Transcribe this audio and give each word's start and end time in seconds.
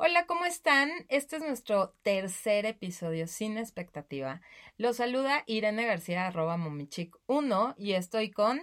Hola, 0.00 0.26
¿cómo 0.26 0.44
están? 0.44 0.92
Este 1.08 1.34
es 1.34 1.42
nuestro 1.42 1.92
tercer 2.02 2.66
episodio 2.66 3.26
sin 3.26 3.58
expectativa. 3.58 4.40
Los 4.76 4.98
saluda 4.98 5.42
Irene 5.46 5.86
García, 5.86 6.28
arroba 6.28 6.56
momichic1 6.56 7.74
y 7.76 7.94
estoy 7.94 8.30
con... 8.30 8.60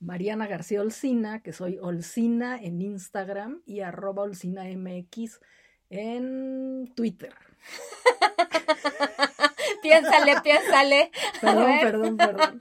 Mariana 0.00 0.46
García 0.46 0.82
Olcina, 0.82 1.42
que 1.42 1.54
soy 1.54 1.78
Olcina 1.80 2.62
en 2.62 2.82
Instagram 2.82 3.62
y 3.64 3.80
arroba 3.80 4.24
Olcina 4.24 4.64
MX 4.64 5.40
en 5.88 6.92
Twitter. 6.94 7.34
piénsale, 9.82 10.42
piénsale. 10.42 11.10
Perdón, 11.40 11.78
perdón, 11.80 12.16
perdón. 12.18 12.58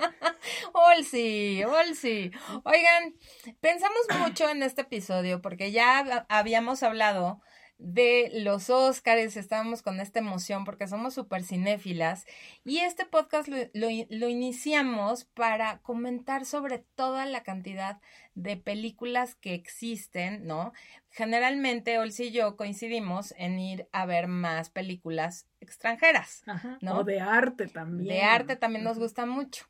Olsi, 0.72 1.66
Olsi. 1.66 2.32
Oigan, 2.64 3.14
pensamos 3.60 4.08
mucho 4.20 4.48
en 4.48 4.64
este 4.64 4.84
episodio 4.84 5.42
porque 5.42 5.74
ya 5.74 6.26
habíamos 6.30 6.82
hablado 6.82 7.42
de 7.78 8.30
los 8.34 8.70
Óscares, 8.70 9.36
estábamos 9.36 9.82
con 9.82 10.00
esta 10.00 10.20
emoción 10.20 10.64
porque 10.64 10.88
somos 10.88 11.14
súper 11.14 11.44
cinéfilas 11.44 12.26
y 12.64 12.80
este 12.80 13.06
podcast 13.06 13.50
lo, 13.50 13.58
lo, 13.74 14.30
iniciamos 14.30 15.26
para 15.26 15.80
comentar 15.80 16.46
sobre 16.46 16.80
toda 16.96 17.26
la 17.26 17.44
cantidad 17.44 18.00
de 18.34 18.56
películas 18.56 19.36
que 19.36 19.54
existen, 19.54 20.46
¿no? 20.46 20.72
Generalmente 21.10 22.00
Olsi 22.00 22.26
y 22.26 22.32
yo 22.32 22.56
coincidimos 22.56 23.34
en 23.38 23.60
ir 23.60 23.90
a 23.92 24.06
ver 24.06 24.28
más 24.28 24.70
películas 24.70 25.48
extranjeras, 25.60 26.44
¿no? 26.82 27.00
O 27.00 27.04
de 27.04 27.20
arte 27.20 27.68
también. 27.68 28.08
De 28.08 28.22
arte 28.22 28.56
también 28.56 28.86
nos 28.86 29.00
gusta 29.00 29.26
mucho. 29.26 29.66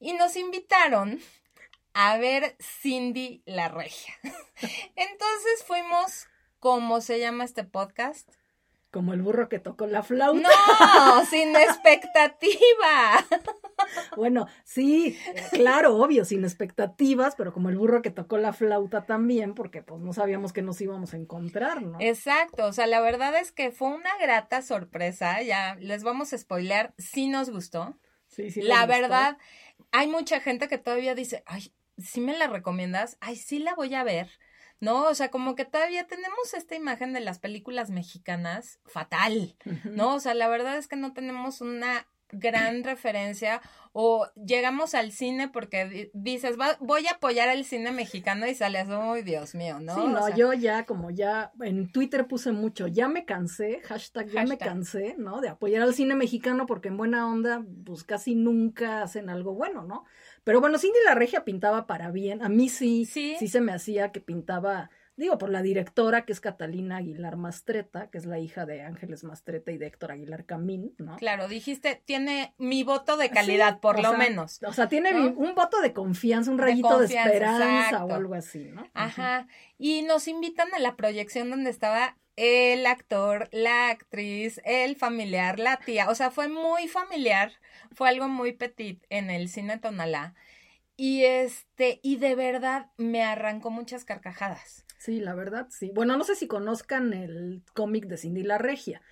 Y 0.00 0.12
nos 0.14 0.36
invitaron 0.36 1.20
a 1.94 2.18
ver 2.18 2.56
Cindy 2.60 3.42
la 3.46 3.68
Regia. 3.68 4.14
Entonces 4.96 5.64
fuimos 5.66 6.28
¿Cómo 6.58 7.00
se 7.00 7.18
llama 7.18 7.44
este 7.44 7.64
podcast? 7.64 8.28
Como 8.90 9.12
el 9.12 9.20
burro 9.20 9.48
que 9.48 9.58
tocó 9.58 9.86
la 9.86 10.02
flauta. 10.02 10.48
No, 10.48 11.24
sin 11.30 11.54
expectativa. 11.54 13.26
Bueno, 14.16 14.46
sí, 14.64 15.18
claro, 15.50 15.96
obvio, 15.96 16.24
sin 16.24 16.44
expectativas, 16.44 17.34
pero 17.36 17.52
como 17.52 17.68
el 17.68 17.76
burro 17.76 18.00
que 18.00 18.10
tocó 18.10 18.38
la 18.38 18.54
flauta 18.54 19.04
también, 19.04 19.54
porque 19.54 19.82
pues 19.82 20.00
no 20.00 20.14
sabíamos 20.14 20.54
que 20.54 20.62
nos 20.62 20.80
íbamos 20.80 21.12
a 21.12 21.18
encontrar, 21.18 21.82
¿no? 21.82 21.98
Exacto, 22.00 22.64
o 22.66 22.72
sea, 22.72 22.86
la 22.86 23.00
verdad 23.00 23.36
es 23.38 23.52
que 23.52 23.70
fue 23.70 23.88
una 23.88 24.16
grata 24.18 24.62
sorpresa, 24.62 25.42
ya 25.42 25.74
les 25.78 26.02
vamos 26.02 26.32
a 26.32 26.38
spoilear, 26.38 26.94
sí 26.96 27.28
nos 27.28 27.50
gustó. 27.50 27.98
Sí, 28.28 28.50
sí. 28.50 28.62
La 28.62 28.86
verdad, 28.86 29.36
hay 29.92 30.08
mucha 30.08 30.40
gente 30.40 30.68
que 30.68 30.78
todavía 30.78 31.14
dice, 31.14 31.42
ay, 31.46 31.72
¿sí 31.98 32.20
me 32.20 32.36
la 32.36 32.46
recomiendas? 32.46 33.18
Ay, 33.20 33.36
sí 33.36 33.58
la 33.58 33.74
voy 33.74 33.94
a 33.94 34.04
ver. 34.04 34.30
¿No? 34.80 35.04
O 35.04 35.14
sea, 35.14 35.30
como 35.30 35.54
que 35.54 35.64
todavía 35.64 36.06
tenemos 36.06 36.54
esta 36.54 36.74
imagen 36.74 37.12
de 37.12 37.20
las 37.20 37.38
películas 37.38 37.90
mexicanas 37.90 38.80
fatal, 38.84 39.56
¿no? 39.84 40.14
O 40.14 40.20
sea, 40.20 40.34
la 40.34 40.48
verdad 40.48 40.76
es 40.76 40.88
que 40.88 40.96
no 40.96 41.12
tenemos 41.12 41.60
una 41.60 42.06
gran 42.32 42.84
referencia 42.84 43.60
o 43.92 44.26
llegamos 44.34 44.94
al 44.94 45.12
cine 45.12 45.48
porque 45.48 46.10
dices, 46.12 46.56
voy 46.80 47.06
a 47.06 47.12
apoyar 47.12 47.48
al 47.48 47.64
cine 47.64 47.92
mexicano 47.92 48.46
y 48.46 48.54
sales, 48.54 48.88
uy, 48.88 49.22
Dios 49.22 49.54
mío, 49.54 49.80
¿no? 49.80 49.94
Sí, 49.94 50.06
no, 50.06 50.28
yo 50.36 50.52
ya, 50.52 50.84
como 50.84 51.10
ya 51.10 51.52
en 51.60 51.90
Twitter 51.90 52.26
puse 52.26 52.52
mucho, 52.52 52.88
ya 52.88 53.08
me 53.08 53.24
cansé, 53.24 53.80
hashtag 53.84 54.28
ya 54.28 54.44
me 54.44 54.58
cansé, 54.58 55.14
¿no? 55.18 55.40
De 55.40 55.48
apoyar 55.48 55.82
al 55.82 55.94
cine 55.94 56.14
mexicano 56.14 56.66
porque 56.66 56.88
en 56.88 56.96
buena 56.96 57.26
onda, 57.26 57.64
pues 57.84 58.04
casi 58.04 58.34
nunca 58.34 59.02
hacen 59.02 59.30
algo 59.30 59.54
bueno, 59.54 59.84
¿no? 59.84 60.04
Pero 60.44 60.60
bueno, 60.60 60.78
Cindy 60.78 60.98
la 61.04 61.14
Regia 61.14 61.44
pintaba 61.44 61.86
para 61.86 62.10
bien. 62.10 62.42
A 62.42 62.48
mí 62.48 62.68
sí, 62.68 63.04
sí, 63.04 63.36
sí 63.38 63.48
se 63.48 63.60
me 63.60 63.72
hacía 63.72 64.12
que 64.12 64.20
pintaba, 64.20 64.90
digo, 65.16 65.38
por 65.38 65.50
la 65.50 65.62
directora, 65.62 66.24
que 66.24 66.32
es 66.32 66.40
Catalina 66.40 66.98
Aguilar 66.98 67.36
Mastreta, 67.36 68.08
que 68.10 68.18
es 68.18 68.26
la 68.26 68.38
hija 68.38 68.66
de 68.66 68.82
Ángeles 68.82 69.24
Mastreta 69.24 69.72
y 69.72 69.78
de 69.78 69.86
Héctor 69.86 70.12
Aguilar 70.12 70.44
Camín, 70.44 70.94
¿no? 70.98 71.16
Claro, 71.16 71.48
dijiste, 71.48 72.02
tiene 72.04 72.54
mi 72.58 72.84
voto 72.84 73.16
de 73.16 73.30
calidad, 73.30 73.80
por 73.80 74.02
lo 74.02 74.16
menos. 74.16 74.60
O 74.66 74.72
sea, 74.72 74.88
tiene 74.88 75.14
un 75.14 75.54
voto 75.54 75.80
de 75.80 75.92
confianza, 75.92 76.50
un 76.50 76.58
rayito 76.58 76.98
de, 76.98 77.06
esperanza 77.06 78.04
o 78.04 78.12
algo 78.12 78.34
así, 78.34 78.70
¿no? 78.72 78.88
Ajá. 78.94 79.48
Y 79.78 80.02
nos 80.02 80.28
invitan 80.28 80.72
a 80.74 80.78
la 80.78 80.96
proyección 80.96 81.50
donde 81.50 81.70
estaba 81.70 82.16
el 82.36 82.84
actor, 82.84 83.48
la 83.50 83.88
actriz, 83.88 84.60
el 84.64 84.96
familiar, 84.96 85.58
la 85.58 85.78
tía, 85.78 86.10
o 86.10 86.14
sea, 86.14 86.30
fue 86.30 86.48
muy 86.48 86.86
familiar, 86.86 87.52
fue 87.92 88.10
algo 88.10 88.28
muy 88.28 88.52
petit 88.52 89.02
en 89.08 89.30
el 89.30 89.48
cine 89.48 89.78
Tonalá. 89.78 90.34
Y 90.98 91.24
este, 91.24 92.00
y 92.02 92.16
de 92.16 92.34
verdad 92.34 92.90
me 92.96 93.22
arrancó 93.22 93.70
muchas 93.70 94.04
carcajadas. 94.04 94.85
Sí, 94.98 95.20
la 95.20 95.34
verdad, 95.34 95.68
sí. 95.70 95.90
Bueno, 95.94 96.16
no 96.16 96.24
sé 96.24 96.34
si 96.34 96.46
conozcan 96.46 97.12
el 97.12 97.62
cómic 97.74 98.06
de 98.06 98.16
Cindy 98.16 98.42
la 98.42 98.58
Regia. 98.58 99.02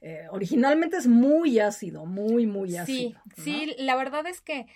Eh, 0.00 0.26
originalmente 0.30 0.96
es 0.96 1.06
muy 1.06 1.58
ácido, 1.58 2.04
muy, 2.04 2.46
muy 2.46 2.76
ácido. 2.76 3.18
Sí, 3.36 3.42
sí, 3.42 3.74
la 3.78 3.96
verdad 3.96 4.26
es 4.26 4.40
que 4.40 4.66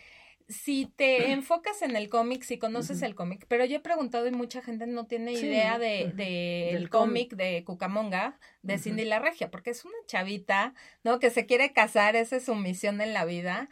si 0.49 0.87
te 0.87 1.33
enfocas 1.33 1.83
en 1.83 1.95
el 1.95 2.09
cómic, 2.09 2.43
si 2.43 2.59
conoces 2.59 3.03
el 3.03 3.15
cómic, 3.15 3.45
pero 3.49 3.67
yo 3.67 3.77
he 3.77 3.81
preguntado 3.81 4.27
y 4.27 4.31
mucha 4.31 4.63
gente 4.63 4.87
no 4.87 5.07
tiene 5.07 5.35
idea 5.35 5.79
de, 5.79 6.13
del 6.15 6.89
cómic 6.89 7.35
de 7.35 7.63
Cucamonga, 7.65 8.39
de 8.63 8.79
Cindy 8.79 9.05
la 9.05 9.19
Regia, 9.19 9.51
porque 9.51 9.71
es 9.71 9.85
una 9.85 9.97
chavita, 10.07 10.73
¿no? 11.05 11.19
Que 11.19 11.29
se 11.29 11.45
quiere 11.45 11.75
casar, 11.75 12.17
esa 12.17 12.37
es 12.37 12.47
su 12.47 12.55
misión 12.55 13.03
en 13.03 13.13
la 13.13 13.27
vida. 13.27 13.69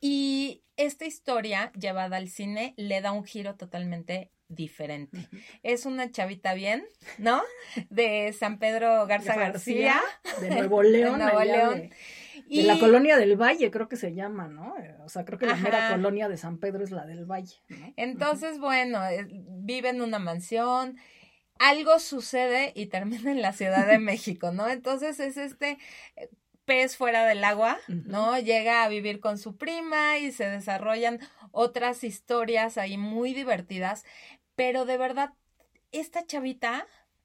Y 0.00 0.62
esta 0.76 1.06
historia 1.06 1.72
llevada 1.72 2.18
al 2.18 2.28
cine 2.28 2.74
le 2.76 3.00
da 3.00 3.12
un 3.12 3.24
giro 3.24 3.56
totalmente 3.56 4.30
diferente. 4.48 5.28
Es 5.62 5.86
una 5.86 6.10
chavita 6.10 6.54
bien, 6.54 6.84
¿no? 7.18 7.42
De 7.90 8.32
San 8.32 8.58
Pedro 8.58 9.06
Garza 9.06 9.36
García, 9.36 10.00
de 10.40 10.50
Nuevo 10.50 10.82
León. 10.82 11.18
de 11.18 11.24
Nuevo 11.24 11.44
León. 11.44 11.90
De 12.48 12.62
la 12.62 12.78
colonia 12.78 13.18
del 13.18 13.36
Valle, 13.36 13.70
creo 13.70 13.88
que 13.88 13.96
se 13.96 14.14
llama, 14.14 14.48
¿no? 14.48 14.74
Eh, 14.78 14.96
o 15.04 15.08
sea, 15.08 15.24
creo 15.24 15.38
que 15.38 15.46
la 15.46 15.54
primera 15.54 15.90
colonia 15.90 16.28
de 16.28 16.38
San 16.38 16.58
Pedro 16.58 16.82
es 16.82 16.90
la 16.90 17.04
del 17.04 17.26
Valle. 17.26 17.56
Entonces, 17.96 18.58
bueno, 18.58 19.04
eh, 19.06 19.26
vive 19.28 19.90
en 19.90 20.00
una 20.00 20.18
mansión, 20.18 20.96
algo 21.58 21.98
sucede 21.98 22.72
y 22.74 22.86
termina 22.86 23.32
en 23.32 23.42
la 23.42 23.52
Ciudad 23.52 23.86
de 23.86 23.98
México, 23.98 24.50
¿no? 24.50 24.68
Entonces 24.68 25.20
es 25.20 25.36
este 25.36 25.78
eh, 26.16 26.30
pez 26.64 26.96
fuera 26.96 27.26
del 27.26 27.44
agua, 27.44 27.78
¿no? 27.88 28.38
Llega 28.38 28.84
a 28.84 28.88
vivir 28.88 29.20
con 29.20 29.38
su 29.38 29.56
prima 29.56 30.18
y 30.18 30.32
se 30.32 30.48
desarrollan 30.48 31.18
otras 31.50 32.04
historias 32.04 32.76
ahí 32.76 32.98
muy 32.98 33.32
divertidas, 33.32 34.04
pero 34.58 34.84
de 34.84 34.98
verdad, 34.98 35.34
esta 35.92 36.26
chavita 36.26 36.84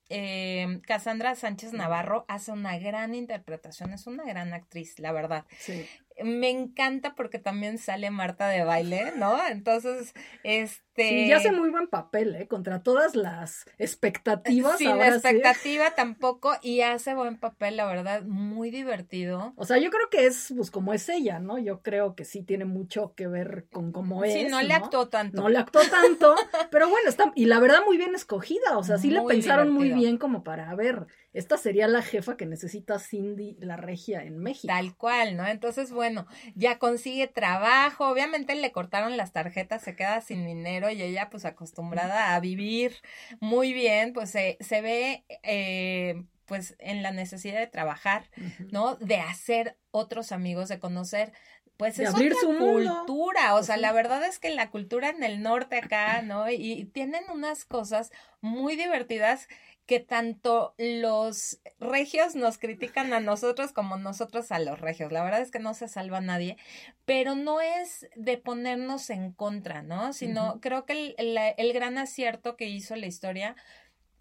eh, 0.09 0.81
Cassandra 0.85 1.33
Sánchez 1.33 1.73
Navarro 1.73 2.25
hace 2.27 2.51
una 2.51 2.77
gran 2.77 3.15
interpretación, 3.15 3.91
es 3.91 4.05
una 4.05 4.23
gran 4.23 4.53
actriz, 4.53 4.99
la 4.99 5.11
verdad. 5.11 5.45
Sí 5.57 5.87
me 6.23 6.49
encanta 6.49 7.15
porque 7.15 7.39
también 7.39 7.77
sale 7.77 8.11
Marta 8.11 8.47
de 8.47 8.63
baile, 8.63 9.13
¿no? 9.15 9.37
Entonces, 9.47 10.13
este... 10.43 11.09
Sí, 11.09 11.27
ya 11.27 11.37
hace 11.37 11.51
muy 11.51 11.69
buen 11.71 11.87
papel, 11.87 12.35
¿eh? 12.35 12.47
Contra 12.47 12.83
todas 12.83 13.15
las 13.15 13.65
expectativas. 13.79 14.77
Sin 14.77 15.01
expectativa 15.01 15.95
tampoco, 15.95 16.53
y 16.61 16.81
hace 16.81 17.15
buen 17.15 17.39
papel, 17.39 17.77
la 17.77 17.85
verdad, 17.85 18.21
muy 18.23 18.69
divertido. 18.69 19.53
O 19.55 19.65
sea, 19.65 19.79
yo 19.79 19.89
creo 19.89 20.09
que 20.11 20.27
es, 20.27 20.53
pues, 20.55 20.69
como 20.69 20.93
es 20.93 21.09
ella, 21.09 21.39
¿no? 21.39 21.57
Yo 21.57 21.81
creo 21.81 22.15
que 22.15 22.25
sí 22.25 22.43
tiene 22.43 22.65
mucho 22.65 23.13
que 23.15 23.27
ver 23.27 23.65
con 23.71 23.91
cómo 23.91 24.23
es. 24.23 24.33
Sí, 24.33 24.45
no, 24.45 24.61
le 24.61 24.73
actuó 24.73 25.07
tanto. 25.07 25.41
No 25.41 25.49
le 25.49 25.57
actuó 25.57 25.81
tanto, 25.89 26.35
pero 26.71 26.89
bueno, 26.89 27.09
está, 27.09 27.31
y 27.35 27.45
la 27.45 27.59
verdad 27.59 27.79
muy 27.85 27.97
bien 27.97 28.13
escogida, 28.13 28.77
o 28.77 28.83
sea, 28.83 28.97
sí 28.97 29.09
le 29.09 29.21
pensaron 29.23 29.71
muy 29.71 29.91
bien 29.91 30.17
como 30.17 30.43
para, 30.43 30.73
ver, 30.75 31.07
esta 31.33 31.57
sería 31.57 31.87
la 31.87 32.01
jefa 32.01 32.37
que 32.37 32.45
necesita 32.45 32.99
Cindy 32.99 33.57
la 33.59 33.75
regia 33.75 34.23
en 34.23 34.37
México. 34.37 34.73
Tal 34.73 34.95
cual, 34.95 35.35
¿no? 35.35 35.47
Entonces, 35.47 35.91
bueno, 35.91 36.27
ya 36.55 36.77
consigue 36.77 37.27
trabajo, 37.27 38.07
obviamente 38.07 38.55
le 38.55 38.71
cortaron 38.71 39.17
las 39.17 39.33
tarjetas, 39.33 39.81
se 39.81 39.95
queda 39.95 40.21
sin 40.21 40.45
dinero 40.45 40.89
y 40.91 41.01
ella 41.01 41.29
pues 41.29 41.45
acostumbrada 41.45 42.35
a 42.35 42.39
vivir 42.39 42.95
muy 43.39 43.73
bien, 43.73 44.13
pues 44.13 44.29
se, 44.29 44.57
se 44.59 44.81
ve 44.81 45.25
eh, 45.43 46.23
pues 46.45 46.75
en 46.79 47.01
la 47.01 47.11
necesidad 47.11 47.59
de 47.59 47.67
trabajar, 47.67 48.29
¿no? 48.71 48.95
De 48.97 49.17
hacer 49.17 49.77
otros 49.91 50.31
amigos, 50.31 50.69
de 50.69 50.79
conocer 50.79 51.33
pues 51.77 51.97
es 51.97 52.09
otra 52.13 52.35
su 52.39 52.55
cultura, 52.55 53.53
o 53.53 53.57
pues 53.57 53.65
sea, 53.65 53.77
la 53.77 53.91
verdad 53.91 54.23
es 54.25 54.37
que 54.37 54.51
la 54.51 54.69
cultura 54.69 55.09
en 55.09 55.23
el 55.23 55.41
norte 55.41 55.77
acá, 55.77 56.21
¿no? 56.21 56.49
y, 56.49 56.85
tienen 56.93 57.23
unas 57.33 57.65
cosas 57.65 58.11
muy 58.41 58.75
divertidas 58.75 59.47
que 59.85 59.99
tanto 59.99 60.73
los 60.77 61.59
regios 61.79 62.35
nos 62.35 62.57
critican 62.57 63.13
a 63.13 63.19
nosotros 63.19 63.73
como 63.73 63.97
nosotros 63.97 64.51
a 64.51 64.59
los 64.59 64.79
regios. 64.79 65.11
La 65.11 65.23
verdad 65.23 65.41
es 65.41 65.51
que 65.51 65.59
no 65.59 65.73
se 65.73 65.89
salva 65.89 66.21
nadie, 66.21 66.57
pero 67.05 67.35
no 67.35 67.59
es 67.59 68.07
de 68.15 68.37
ponernos 68.37 69.09
en 69.09 69.33
contra, 69.33 69.81
¿no? 69.81 70.13
Sino 70.13 70.61
creo 70.61 70.85
que 70.85 71.15
el, 71.17 71.37
el, 71.37 71.73
gran 71.73 71.97
acierto 71.97 72.55
que 72.55 72.67
hizo 72.69 72.95
la 72.95 73.07
historia 73.07 73.55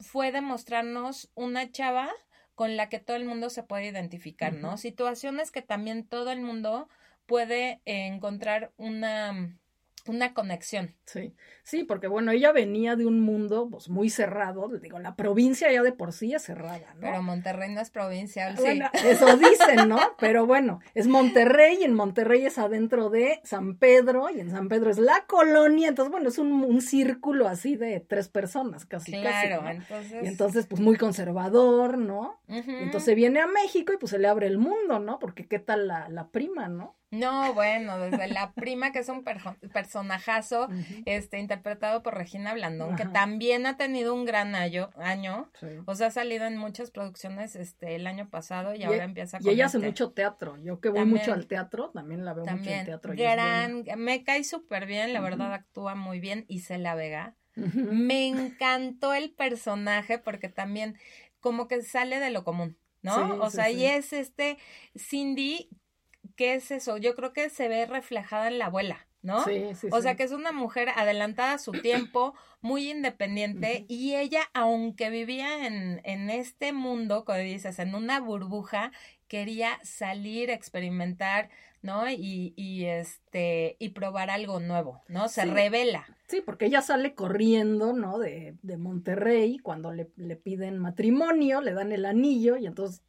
fue 0.01 0.33
demostrarnos 0.33 1.31
una 1.35 1.71
chava 1.71 2.11
con 2.57 2.77
la 2.77 2.89
que 2.89 2.99
todo 2.99 3.17
el 3.17 3.25
mundo 3.25 3.49
se 3.49 3.63
puede 3.63 3.87
identificar, 3.87 4.53
¿no? 4.53 4.77
Situaciones 4.77 5.53
que 5.53 5.63
también 5.63 6.05
todo 6.07 6.33
el 6.33 6.41
mundo 6.41 6.89
puede 7.27 7.81
encontrar 7.85 8.73
una 8.77 9.57
una 10.07 10.35
conexión. 10.35 10.95
Sí, 11.05 11.35
sí, 11.63 11.85
porque 11.85 12.07
bueno, 12.07 12.33
ella 12.33 12.53
venía 12.53 12.97
de 12.97 13.07
un 13.07 13.21
mundo 13.21 13.69
pues 13.71 13.89
muy 13.89 14.11
cerrado, 14.11 14.69
digo, 14.69 14.99
la 14.99 15.15
provincia 15.15 15.71
ya 15.71 15.83
de 15.83 15.93
por 15.93 16.13
sí 16.13 16.35
es 16.35 16.43
cerrada, 16.43 16.95
¿no? 16.95 17.01
Pero 17.01 17.23
Monterrey 17.23 17.73
no 17.73 17.81
es 17.81 17.91
provincial, 17.91 18.57
sí. 18.57 18.63
Bueno, 18.63 18.91
eso 19.05 19.37
dicen, 19.37 19.89
¿no? 19.89 19.99
Pero 20.19 20.47
bueno, 20.47 20.81
es 20.95 21.07
Monterrey 21.07 21.79
y 21.81 21.85
en 21.85 21.95
Monterrey 21.95 22.47
es 22.47 22.59
adentro 22.59 23.11
de 23.11 23.41
San 23.45 23.77
Pedro 23.77 24.31
y 24.31 24.41
en 24.41 24.51
San 24.51 24.69
Pedro 24.69 24.91
es 24.91 24.99
la 24.99 25.25
colonia, 25.27 25.89
entonces 25.89 26.11
bueno, 26.11 26.29
es 26.29 26.39
un, 26.39 26.53
un 26.65 26.81
círculo 26.81 27.49
así 27.49 27.77
de 27.77 28.01
tres 28.01 28.29
personas 28.29 28.87
casi, 28.87 29.13
claro, 29.13 29.63
casi, 29.63 29.77
entonces... 29.77 30.25
Y 30.25 30.27
entonces 30.27 30.67
pues 30.67 30.81
muy 30.81 30.97
conservador, 30.97 31.99
¿no? 31.99 32.41
Ujú. 32.49 32.71
Y 32.71 32.83
entonces 32.83 33.15
viene 33.15 33.41
a 33.41 33.47
México 33.47 33.93
y 33.93 33.97
pues 33.97 34.11
se 34.11 34.19
le 34.19 34.29
abre 34.29 34.47
el 34.47 34.59
mundo, 34.59 34.99
¿no? 34.99 35.19
Porque 35.19 35.47
qué 35.47 35.59
tal 35.59 35.89
la, 35.89 36.09
la 36.09 36.29
prima, 36.29 36.69
¿no? 36.69 36.97
No, 37.13 37.53
bueno, 37.53 37.99
desde 37.99 38.27
la 38.27 38.53
prima, 38.55 38.91
que 38.91 39.01
es 39.01 39.09
un 39.11 39.23
personajazo, 39.73 40.69
este, 41.05 41.39
interpretado 41.39 42.03
por 42.03 42.15
Regina 42.17 42.55
Blandón, 42.55 42.97
que 42.97 43.05
también 43.05 43.67
ha 43.67 43.77
tenido 43.77 44.15
un 44.15 44.25
gran 44.25 44.55
año, 44.55 44.91
año. 44.97 45.51
Sí. 45.61 45.67
O 45.85 45.95
sea, 45.95 46.07
ha 46.09 46.11
salido 46.11 46.47
en 46.47 46.57
muchas 46.57 46.91
producciones 46.91 47.55
este 47.55 47.95
el 47.97 48.07
año 48.07 48.31
pasado 48.31 48.75
y, 48.75 48.79
Y- 48.79 48.85
ahora 48.85 49.05
empieza 49.05 49.37
Y 49.39 49.45
con 49.45 49.53
ella 49.53 49.67
hace 49.67 49.77
este. 49.77 49.89
mucho 49.89 50.11
teatro. 50.13 50.57
Yo 50.65 50.81
que 50.81 50.89
voy 50.89 51.01
También. 51.01 51.19
mucho 51.21 51.33
al 51.35 51.47
teatro, 51.47 51.91
también 51.91 52.25
la 52.25 52.33
veo 52.33 52.47
mucho 52.47 52.71
en 52.71 52.87
teatro. 52.87 53.13
y 53.13 53.17
gran, 53.19 53.85
me 53.99 54.25
cae 54.25 54.43
súper 54.43 54.87
bien, 54.87 55.13
la 55.13 55.21
verdad 55.21 55.53
actúa 55.53 55.95
muy 55.95 56.19
bien, 56.19 56.47
Isela 56.49 56.95
Vega. 56.95 57.37
Ujú. 57.57 57.81
Me 57.93 58.27
encantó 58.29 59.13
el 59.13 59.31
personaje 59.35 60.19
porque 60.19 60.49
también 60.49 60.97
como 61.41 61.69
que 61.69 61.83
sale 61.83 62.19
de 62.21 62.31
lo 62.31 62.43
común, 62.45 62.79
¿no? 63.03 63.15
Sí, 63.15 63.39
o 63.39 63.51
sí, 63.51 63.57
sea, 63.57 63.67
sí. 63.67 63.73
y 63.75 63.85
es 63.85 64.13
este 64.15 64.57
Cindy, 64.97 65.69
¿qué 66.37 66.55
es 66.55 66.71
eso? 66.71 66.97
Yo 66.99 67.15
creo 67.15 67.33
que 67.33 67.51
se 67.51 67.69
ve 67.69 67.87
reflejada 67.87 68.49
en 68.49 68.59
la 68.59 68.67
abuela, 68.67 69.07
¿no? 69.23 69.45
Sí, 69.45 69.75
sí, 69.75 69.89
O 69.91 69.97
sí. 69.97 70.03
sea, 70.03 70.17
que 70.17 70.23
es 70.25 70.33
una 70.33 70.53
mujer 70.53 70.89
adelantada 70.95 71.55
a 71.55 71.59
su 71.59 71.73
tiempo, 71.73 72.35
muy 72.61 72.91
independiente, 72.91 73.85
y 73.89 74.15
ella, 74.15 74.43
aunque 74.55 75.11
vivía 75.11 75.67
en, 75.67 76.01
en 76.05 76.31
este 76.31 76.73
mundo, 76.73 77.25
como 77.25 77.39
dices, 77.39 77.79
en 77.79 77.95
una 77.95 78.21
burbuja, 78.21 78.93
quería 79.29 79.79
salir, 79.83 80.51
experimentar, 80.51 81.49
¿no? 81.83 82.09
Y, 82.11 82.53
y 82.57 82.85
este, 82.85 83.77
y 83.79 83.91
probar 83.91 84.31
algo 84.31 84.61
nuevo, 84.61 85.03
¿no? 85.09 85.29
Se 85.29 85.43
Sí. 85.43 85.51
revela. 85.51 86.07
Sí, 86.29 86.41
porque 86.41 86.67
ella 86.67 86.81
sale 86.83 87.15
corriendo, 87.15 87.93
¿no? 87.93 88.19
De, 88.19 88.55
de 88.63 88.77
Monterrey, 88.77 89.59
cuando 89.59 89.93
le, 89.93 90.09
le 90.17 90.37
piden 90.37 90.79
matrimonio, 90.79 91.61
le 91.61 91.73
dan 91.75 91.93
el 91.93 92.07
anillo 92.07 92.57
y 92.57 92.67
entonces 92.67 93.03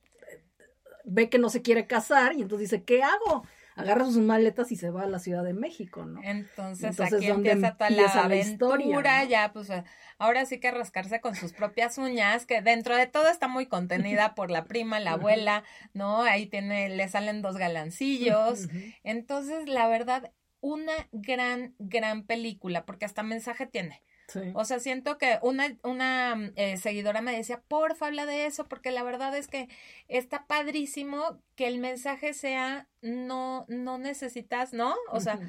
ve 1.04 1.30
que 1.30 1.40
no 1.40 1.50
se 1.50 1.62
quiere 1.62 1.88
casar 1.88 2.34
y 2.34 2.42
entonces 2.42 2.70
dice, 2.70 2.84
¿qué 2.84 3.04
hago? 3.04 3.46
Agarra 3.76 4.06
sus 4.06 4.18
maletas 4.18 4.72
y 4.72 4.76
se 4.76 4.92
va 4.92 5.04
a 5.04 5.08
la 5.08 5.18
Ciudad 5.18 5.44
de 5.44 5.54
México, 5.54 6.06
¿no? 6.06 6.22
Entonces, 6.24 6.92
Entonces, 6.92 7.14
aquí 7.18 7.28
¿dónde 7.28 7.52
empieza 7.52 7.76
toda 7.76 7.90
la 7.90 7.96
empieza 7.98 8.16
la 8.16 8.26
aventura, 8.26 8.84
historia, 8.84 9.24
no? 9.24 9.30
ya 9.30 9.52
pues 9.52 9.70
ahora 10.20 10.46
sí 10.46 10.60
que 10.60 10.70
rascarse 10.70 11.22
con 11.22 11.36
sus 11.36 11.54
propias 11.54 11.98
uñas, 11.98 12.46
que 12.46 12.62
dentro 12.62 12.96
de 12.96 13.08
todo 13.08 13.30
está 13.30 13.48
muy 13.48 13.66
contenida 13.66 14.36
por 14.36 14.52
la 14.52 14.66
prima, 14.66 15.00
la 15.00 15.14
abuela, 15.14 15.64
¿no? 15.94 16.22
Ahí 16.22 16.46
tiene, 16.46 16.90
le 16.90 17.08
salen 17.10 17.42
dos 17.42 17.58
galancillos. 17.58 18.68
Entonces, 19.04 19.68
la 19.68 19.88
verdad, 19.88 20.32
una 20.62 20.94
gran, 21.12 21.76
gran 21.80 22.24
película, 22.24 22.86
porque 22.86 23.06
hasta 23.06 23.24
mensaje 23.24 23.66
tiene. 23.66 24.04
Sí. 24.28 24.40
O 24.54 24.66
sea, 24.66 24.80
siento 24.80 25.18
que 25.18 25.40
una, 25.42 25.78
una 25.84 26.52
eh, 26.56 26.78
seguidora 26.78 27.22
me 27.22 27.36
decía, 27.36 27.62
porfa, 27.68 28.08
habla 28.08 28.26
de 28.26 28.46
eso, 28.46 28.68
porque 28.68 28.92
la 28.92 29.04
verdad 29.04 29.36
es 29.38 29.48
que 29.48 29.68
está 30.08 30.46
padrísimo 30.48 31.42
que 31.56 31.68
el 31.68 31.80
mensaje 31.80 32.34
sea, 32.34 32.88
no, 33.02 33.66
no 33.68 33.98
necesitas, 33.98 34.74
¿no? 34.74 34.96
O 35.12 35.20
sea. 35.20 35.40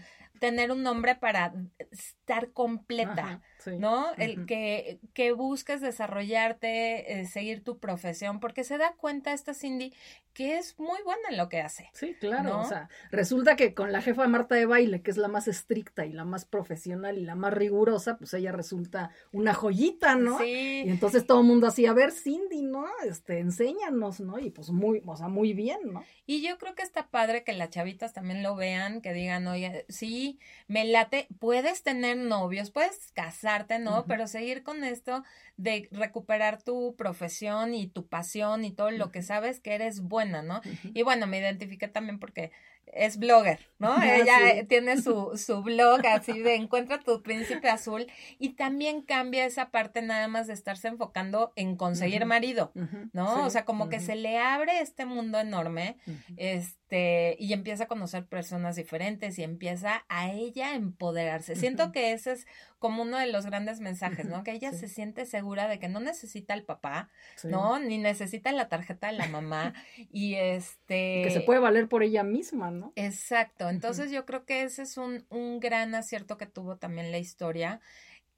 Tener 0.45 0.71
un 0.71 0.83
nombre 0.83 1.15
para 1.15 1.55
estar 1.91 2.53
completa. 2.53 3.25
Ajá, 3.25 3.43
sí. 3.61 3.79
¿no? 3.79 4.13
El 4.19 4.45
que, 4.45 5.01
que 5.15 5.33
busques 5.33 5.81
desarrollarte, 5.81 7.21
eh, 7.21 7.27
seguir 7.27 7.65
tu 7.65 7.79
profesión, 7.79 8.41
porque 8.41 8.63
se 8.63 8.77
da 8.77 8.93
cuenta 8.99 9.33
esta 9.33 9.55
Cindy 9.55 9.95
que 10.35 10.59
es 10.59 10.77
muy 10.81 11.01
buena 11.05 11.29
en 11.31 11.37
lo 11.37 11.49
que 11.49 11.61
hace. 11.61 11.89
Sí, 11.95 12.15
claro. 12.19 12.51
¿no? 12.51 12.63
O 12.63 12.65
sea, 12.65 12.89
resulta 13.13 13.55
que 13.55 13.73
con 13.73 13.93
la 13.93 14.03
jefa 14.03 14.27
Marta 14.27 14.57
de 14.57 14.67
baile, 14.67 15.01
que 15.01 15.13
es 15.13 15.17
la 15.17 15.29
más 15.29 15.47
estricta 15.47 16.05
y 16.07 16.13
la 16.13 16.25
más 16.25 16.45
profesional 16.45 17.17
y 17.19 17.23
la 17.23 17.37
más 17.37 17.55
rigurosa, 17.55 18.19
pues 18.19 18.35
ella 18.35 18.51
resulta 18.51 19.11
una 19.33 19.55
joyita, 19.55 20.17
¿no? 20.17 20.43
Y 20.45 20.45
Sí, 20.45 20.83
entonces 20.87 21.25
todo 21.25 21.41
el 21.41 21.47
mundo 21.47 21.69
así, 21.69 21.87
a 21.87 21.93
ver, 21.93 22.11
Cindy, 22.11 22.63
¿no? 22.63 22.85
Este, 23.09 23.39
enséñanos, 23.39 24.19
¿no? 24.19 24.41
Y 24.41 24.51
pues 24.51 24.71
muy, 24.71 25.01
o 25.07 25.17
sea, 25.17 25.29
muy 25.29 25.53
bien, 25.53 25.79
¿no? 25.85 26.05
y 26.27 26.43
yo 26.43 26.59
creo 26.59 26.75
que 26.75 26.83
está 26.83 27.09
padre 27.11 27.45
que 27.45 27.53
las 27.53 27.71
chavitas 27.71 28.13
también 28.13 28.43
lo 28.43 28.57
vean, 28.57 29.03
que 29.03 29.13
digan, 29.13 29.47
oye, 29.47 29.85
sí, 29.89 30.34
me 30.69 30.85
late, 30.85 31.29
puedes 31.39 31.83
tener 31.83 32.17
novios, 32.17 32.71
puedes 32.71 33.13
casarte, 33.13 33.79
¿no? 33.79 34.05
Pero 34.07 34.27
seguir 34.27 34.63
con 34.63 34.85
esto 34.85 35.23
de 35.57 35.89
recuperar 35.93 36.63
tu 36.63 36.95
profesión 36.97 37.75
y 37.75 37.87
tu 37.87 38.07
pasión 38.07 38.65
y 38.65 38.73
todo 38.73 38.91
lo 38.91 39.11
que 39.11 39.23
sabes 39.23 39.61
que 39.61 39.75
eres 39.75 40.01
buena, 40.01 40.43
¿no? 40.43 40.61
Y 40.95 41.03
bueno, 41.03 41.27
me 41.27 41.39
identifiqué 41.39 41.89
también 41.89 42.19
porque 42.19 42.53
es 42.93 43.19
blogger, 43.19 43.59
¿no? 43.79 43.93
Ah, 43.97 44.17
Ella 44.17 44.37
sí. 44.55 44.65
tiene 44.69 45.01
su, 45.01 45.37
su 45.37 45.63
blog 45.63 46.07
así 46.07 46.41
de 46.41 46.55
encuentra 46.55 47.01
tu 47.01 47.23
príncipe 47.23 47.69
azul 47.69 48.07
y 48.39 48.51
también 48.51 49.03
cambia 49.03 49.45
esa 49.45 49.71
parte 49.71 50.03
nada 50.03 50.29
más 50.29 50.47
de 50.47 50.55
estarse 50.55 50.89
enfocando 50.89 51.53
en 51.57 51.77
conseguir 51.77 52.25
marido, 52.27 52.73
¿no? 53.13 53.37
sí, 53.37 53.41
O 53.45 53.51
sea, 53.51 53.65
como 53.65 53.89
que 53.89 54.01
se 54.01 54.17
le 54.17 54.39
abre 54.39 54.81
este 54.81 55.07
mundo 55.07 55.39
enorme, 55.39 55.97
este, 56.37 57.37
y 57.39 57.53
empieza 57.53 57.85
a 57.85 57.89
conocer 57.89 58.27
personas 58.27 58.77
diferentes 58.77 59.39
y 59.39 59.43
empieza 59.43 60.05
a 60.09 60.31
ella 60.31 60.71
a 60.71 60.75
empoderarse. 60.75 61.57
Siento 61.57 61.93
que 61.93 62.13
ese 62.13 62.33
es 62.33 62.47
como 62.79 63.03
uno 63.03 63.19
de 63.19 63.27
los 63.29 63.47
grandes 63.47 63.81
mensajes, 63.81 64.27
¿no? 64.27 64.45
Que 64.45 64.53
ella 64.53 64.71
sí. 64.73 64.79
se 64.79 64.89
siente 64.89 65.25
segura 65.27 65.69
de 65.69 65.79
que 65.79 65.89
no 65.89 66.01
necesita 66.01 66.55
al 66.55 66.65
papá. 66.65 67.09
¿no? 67.43 67.79
Ni 67.79 67.99
necesita 67.99 68.53
la 68.53 68.69
tarjeta 68.69 69.09
de 69.09 69.15
la 69.15 69.27
mamá 69.27 69.75
y 70.13 70.35
este... 70.35 71.23
Que 71.25 71.31
se 71.31 71.41
puede 71.41 71.61
valer 71.61 71.89
por 71.89 72.03
ella 72.03 72.23
misma, 72.23 72.71
¿no? 72.71 72.74
Exacto, 72.97 73.69
entonces 73.69 74.11
yo 74.11 74.25
creo 74.25 74.45
que 74.45 74.63
ese 74.63 74.83
es 74.83 74.97
un, 74.97 75.27
un 75.31 75.61
gran 75.61 75.95
acierto 75.95 76.37
que 76.37 76.47
tuvo 76.47 76.77
también 76.77 77.11
la 77.11 77.19
historia. 77.19 77.81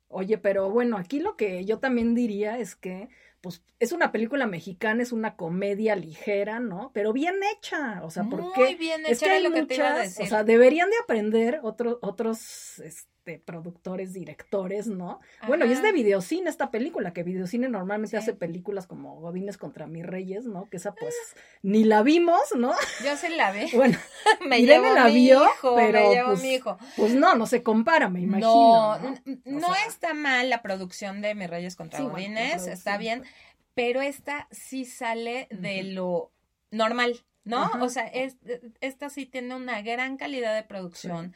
Oye, 0.08 0.38
pero 0.38 0.70
bueno, 0.70 0.96
aquí 0.98 1.18
lo 1.20 1.36
que 1.36 1.64
yo 1.64 1.78
también 1.80 2.14
diría 2.14 2.58
es 2.58 2.76
que, 2.76 3.08
pues, 3.40 3.62
es 3.80 3.92
una 3.92 4.12
película 4.12 4.46
mexicana, 4.46 5.02
es 5.02 5.12
una 5.12 5.34
comedia 5.36 5.96
ligera, 5.96 6.60
¿no? 6.60 6.90
Pero 6.94 7.12
bien 7.12 7.34
hecha, 7.56 8.04
o 8.04 8.10
sea, 8.10 8.22
Muy 8.22 8.36
porque 8.40 8.76
bien 8.76 9.04
es 9.04 9.18
hecha 9.18 9.26
que 9.26 9.32
hay 9.32 9.42
lo 9.42 9.50
que 9.52 9.64
te 9.64 9.74
iba 9.76 9.88
a 9.88 9.92
muchas, 9.94 10.08
decir. 10.10 10.24
o 10.24 10.28
sea, 10.28 10.44
deberían 10.44 10.90
de 10.90 10.96
aprender 11.02 11.60
otros, 11.62 11.98
otros, 12.02 12.78
este, 12.80 13.10
productores, 13.44 14.12
directores, 14.12 14.86
¿no? 14.86 15.20
Bueno, 15.46 15.66
y 15.66 15.72
es 15.72 15.82
de 15.82 15.92
videocine 15.92 16.48
esta 16.48 16.70
película, 16.70 17.12
que 17.12 17.22
videocine 17.22 17.68
normalmente 17.68 18.16
Sí. 18.16 18.22
hace 18.22 18.32
películas 18.34 18.86
como 18.86 19.20
Godines 19.20 19.58
contra 19.58 19.86
mis 19.86 20.06
reyes, 20.06 20.46
¿no? 20.46 20.68
Que 20.70 20.76
esa 20.76 20.94
pues 20.94 21.14
ni 21.62 21.84
la 21.84 22.02
vimos, 22.02 22.40
¿no? 22.56 22.72
Yo 23.04 23.16
sí 23.16 23.28
la 23.36 23.52
vi. 23.52 23.66
Bueno, 23.76 23.98
me 24.48 24.62
llevó 24.62 24.94
la 24.94 25.06
mi 25.06 25.14
vio, 25.14 25.44
hijo, 25.44 25.74
pero, 25.76 26.00
me 26.08 26.14
llevó 26.14 26.28
pues, 26.30 26.42
mi 26.42 26.54
hijo. 26.54 26.78
pues 26.96 27.14
no, 27.14 27.34
no 27.34 27.46
se 27.46 27.62
compara, 27.62 28.08
me 28.08 28.20
imagino. 28.20 28.98
no, 28.98 29.14
¿no? 29.44 29.68
sea, 29.74 29.86
está 29.86 30.14
mal 30.14 30.48
la 30.48 30.62
producción 30.62 31.20
de 31.20 31.34
Mis 31.34 31.50
Reyes 31.50 31.76
contra 31.76 31.98
Sí, 31.98 32.04
bueno, 32.04 32.16
Godines, 32.16 32.66
está 32.66 32.96
bien, 32.96 33.20
pues. 33.20 33.30
pero 33.74 34.00
esta 34.00 34.46
sí 34.50 34.84
sale 34.84 35.48
de 35.50 35.82
lo 35.82 36.30
normal, 36.70 37.24
¿no? 37.44 37.62
Ajá. 37.62 37.82
O 37.82 37.88
sea, 37.88 38.06
es, 38.06 38.36
esta 38.80 39.08
sí 39.08 39.26
tiene 39.26 39.54
una 39.54 39.80
gran 39.82 40.16
calidad 40.16 40.54
de 40.54 40.62
producción. 40.64 41.34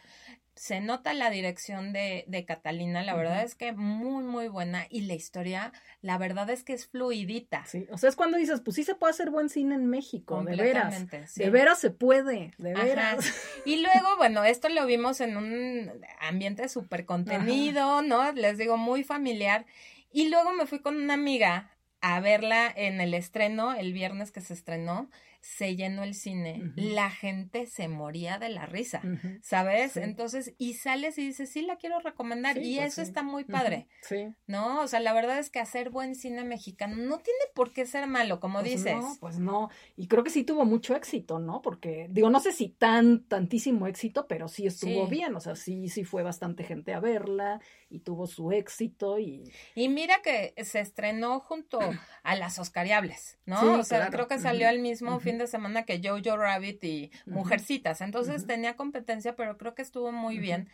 Se 0.61 0.83
nota 0.83 1.15
la 1.15 1.31
dirección 1.31 1.95
de, 1.95 2.25
de 2.29 2.45
Catalina, 2.45 3.03
la 3.03 3.15
verdad 3.15 3.45
es 3.45 3.55
que 3.55 3.73
muy, 3.73 4.23
muy 4.23 4.49
buena. 4.49 4.87
Y 4.91 5.01
la 5.01 5.15
historia, 5.15 5.73
la 6.03 6.19
verdad 6.19 6.51
es 6.51 6.65
que 6.65 6.75
es 6.75 6.87
fluidita. 6.87 7.65
Sí, 7.65 7.87
o 7.91 7.97
sea, 7.97 8.11
es 8.11 8.15
cuando 8.15 8.37
dices, 8.37 8.61
pues 8.61 8.75
sí 8.75 8.85
se 8.85 8.95
puede 8.95 9.13
hacer 9.13 9.31
buen 9.31 9.49
cine 9.49 9.77
en 9.77 9.87
México, 9.87 10.45
de 10.45 10.57
veras. 10.57 11.07
sí. 11.29 11.43
De 11.45 11.49
veras 11.49 11.79
se 11.79 11.89
puede, 11.89 12.53
de 12.59 12.75
Ajá. 12.75 12.85
veras. 12.85 13.25
Y 13.65 13.81
luego, 13.81 14.19
bueno, 14.19 14.45
esto 14.45 14.69
lo 14.69 14.85
vimos 14.85 15.23
en 15.23 15.39
un 15.39 15.91
ambiente 16.21 16.69
súper 16.69 17.07
contenido, 17.07 18.03
¿no? 18.03 18.31
Les 18.33 18.59
digo, 18.59 18.77
muy 18.77 19.03
familiar. 19.03 19.65
Y 20.13 20.29
luego 20.29 20.53
me 20.53 20.67
fui 20.67 20.81
con 20.81 20.95
una 20.95 21.15
amiga 21.15 21.71
a 22.03 22.21
verla 22.21 22.71
en 22.77 23.01
el 23.01 23.15
estreno, 23.15 23.73
el 23.73 23.95
viernes 23.95 24.31
que 24.31 24.43
se 24.43 24.53
estrenó, 24.53 25.09
se 25.41 25.75
llenó 25.75 26.03
el 26.05 26.15
cine. 26.15 26.73
La 26.77 27.11
gente 27.11 27.67
se 27.67 27.89
moría 27.89 28.39
de 28.39 28.51
la 28.51 28.67
risa. 28.67 29.01
¿Sabes? 29.43 29.93
Sí. 29.93 30.01
Entonces, 30.03 30.55
y 30.59 30.75
sales 30.75 31.17
y 31.19 31.27
dices, 31.27 31.51
sí, 31.51 31.63
la 31.63 31.77
quiero 31.77 31.99
recomendar. 32.01 32.57
Sí, 32.57 32.75
y 32.75 32.77
pues 32.77 32.89
eso 32.93 33.03
sí. 33.03 33.09
está 33.09 33.23
muy 33.23 33.45
padre, 33.45 33.87
Sí. 34.03 34.29
¿no? 34.47 34.81
O 34.81 34.87
sea, 34.87 35.01
la 35.01 35.13
verdad 35.13 35.39
es 35.39 35.51
que 35.51 35.59
hacer 35.59 35.91
buen 35.91 36.15
cine 36.15 36.45
mexicano 36.45 36.97
no 36.97 37.19
tiene 37.19 37.41
por 37.55 37.73
qué 37.73 37.87
ser 37.87 38.07
malo, 38.07 38.39
como 38.39 38.61
Pues 38.61 38.73
dices. 38.73 38.97
No, 38.97 39.17
pues 39.21 39.39
no. 39.39 39.71
Y 39.97 40.09
creo 40.09 40.23
que 40.25 40.31
sí 40.31 40.45
tuvo 40.45 40.65
mucho 40.65 40.95
éxito, 40.95 41.39
¿no? 41.39 41.63
Porque, 41.63 42.07
digo, 42.11 42.29
no 42.31 42.41
sé 42.41 42.53
si 42.53 42.69
tan, 42.69 43.25
tantísimo 43.25 43.87
éxito, 43.87 44.27
pero 44.29 44.47
sí 44.49 44.67
estuvo 44.67 45.07
bien. 45.07 45.35
O 45.35 45.41
sea, 45.41 45.57
sí, 45.57 45.89
sí 45.89 46.05
fue 46.05 46.23
bastante 46.23 46.65
gente 46.65 46.93
a 46.93 47.01
verla 47.01 47.61
y 47.89 48.01
tuvo 48.01 48.27
su 48.27 48.53
éxito 48.53 49.19
y. 49.19 49.51
Y 49.75 49.89
mira 49.89 50.21
que 50.23 50.55
se 50.65 50.81
estrenó 50.81 51.41
junto 51.41 51.79
a 52.23 52.37
las 52.37 52.59
Oscariables, 52.59 53.39
¿no? 53.47 53.79
O 53.79 53.85
sea, 53.85 53.99
claro. 53.99 54.13
creo 54.13 54.29
que 54.29 54.39
salió 54.39 54.69
al 54.69 54.79
mismo. 54.81 55.19
Fin 55.31 55.39
de 55.39 55.47
semana 55.47 55.85
que 55.85 56.01
Jojo 56.03 56.37
Rabbit 56.37 56.83
y 56.85 57.11
Mujercitas. 57.27 58.01
Entonces 58.01 58.47
tenía 58.47 58.77
competencia, 58.77 59.37
pero 59.37 59.57
creo 59.57 59.75
que 59.75 59.83
estuvo 59.83 60.13
muy 60.13 60.39
bien. 60.39 60.69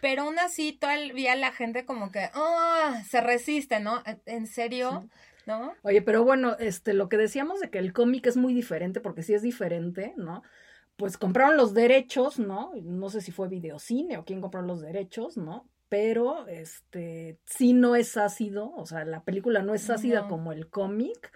Pero 0.00 0.22
aún 0.22 0.38
así, 0.38 0.72
todavía 0.72 1.34
la 1.36 1.52
gente 1.52 1.84
como 1.84 2.10
que, 2.10 2.30
oh, 2.34 2.92
se 3.08 3.20
resiste, 3.20 3.80
¿no? 3.80 4.02
¿En 4.26 4.46
serio? 4.46 5.08
¿No? 5.46 5.74
Oye, 5.82 6.02
pero 6.02 6.24
bueno, 6.24 6.56
este, 6.58 6.92
lo 6.92 7.08
que 7.08 7.16
decíamos 7.16 7.60
de 7.60 7.70
que 7.70 7.78
el 7.78 7.92
cómic 7.92 8.26
es 8.26 8.36
muy 8.36 8.52
diferente, 8.52 9.00
porque 9.00 9.22
sí 9.22 9.32
es 9.32 9.42
diferente, 9.42 10.12
¿no? 10.16 10.42
Pues 10.96 11.18
compraron 11.18 11.56
los 11.56 11.74
derechos, 11.74 12.38
¿no? 12.38 12.72
No 12.82 13.10
sé 13.10 13.20
si 13.20 13.30
fue 13.30 13.48
videocine 13.48 14.16
o 14.16 14.24
quién 14.24 14.40
compró 14.40 14.62
los 14.62 14.80
derechos, 14.80 15.36
¿no? 15.36 15.68
Pero 15.88 16.46
este 16.48 17.38
sí 17.44 17.72
no 17.72 17.94
es 17.94 18.16
ácido, 18.16 18.72
o 18.74 18.86
sea, 18.86 19.04
la 19.04 19.22
película 19.22 19.62
no 19.62 19.74
es 19.74 19.88
ácida 19.88 20.26
como 20.26 20.52
el 20.52 20.68
cómic, 20.68 21.32